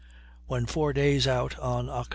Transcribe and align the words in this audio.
When 0.47 0.65
four 0.65 0.93
days 0.93 1.27
out, 1.27 1.59
on 1.59 1.85
Oct. 1.85 2.07